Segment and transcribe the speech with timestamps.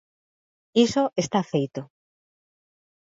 [0.83, 1.81] –Iso está feito.